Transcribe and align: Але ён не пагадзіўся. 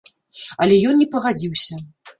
Але 0.65 0.79
ён 0.93 0.99
не 1.03 1.07
пагадзіўся. 1.15 1.85